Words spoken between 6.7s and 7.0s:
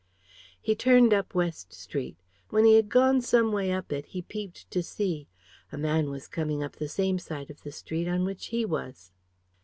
the